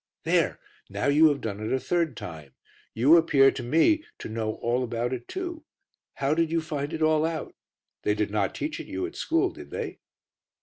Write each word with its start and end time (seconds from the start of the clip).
"There! 0.23 0.59
now 0.89 1.05
you 1.09 1.27
have 1.29 1.41
done 1.41 1.59
it 1.59 1.71
a 1.71 1.79
third 1.79 2.17
time. 2.17 2.55
You 2.95 3.17
appear 3.17 3.51
to 3.51 3.61
me 3.61 4.03
to 4.17 4.29
know 4.29 4.55
all 4.55 4.83
about 4.83 5.13
it 5.13 5.27
too. 5.27 5.63
How 6.15 6.33
did 6.33 6.51
you 6.51 6.59
find 6.59 6.91
it 6.91 7.03
all 7.03 7.23
out? 7.23 7.53
They 8.01 8.15
did 8.15 8.31
not 8.31 8.55
teach 8.55 8.79
it 8.79 8.87
you 8.87 9.05
at 9.05 9.15
school, 9.15 9.51
did 9.51 9.69
they?" 9.69 9.99